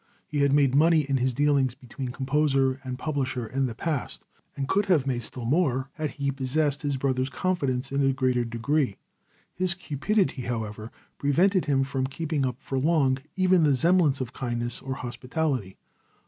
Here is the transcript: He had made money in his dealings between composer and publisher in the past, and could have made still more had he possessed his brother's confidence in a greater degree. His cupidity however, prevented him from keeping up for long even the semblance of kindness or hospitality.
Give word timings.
He 0.25 0.39
had 0.39 0.51
made 0.51 0.73
money 0.73 1.01
in 1.07 1.17
his 1.17 1.31
dealings 1.31 1.75
between 1.75 2.07
composer 2.09 2.79
and 2.83 2.97
publisher 2.97 3.45
in 3.45 3.67
the 3.67 3.75
past, 3.75 4.25
and 4.57 4.67
could 4.67 4.87
have 4.87 5.05
made 5.05 5.21
still 5.21 5.45
more 5.45 5.91
had 5.93 6.09
he 6.13 6.31
possessed 6.31 6.81
his 6.81 6.97
brother's 6.97 7.29
confidence 7.29 7.91
in 7.91 8.01
a 8.01 8.11
greater 8.11 8.43
degree. 8.43 8.97
His 9.53 9.75
cupidity 9.75 10.41
however, 10.41 10.89
prevented 11.19 11.65
him 11.65 11.83
from 11.83 12.07
keeping 12.07 12.47
up 12.47 12.59
for 12.59 12.79
long 12.79 13.19
even 13.35 13.61
the 13.61 13.77
semblance 13.77 14.19
of 14.21 14.33
kindness 14.33 14.81
or 14.81 14.95
hospitality. 14.95 15.77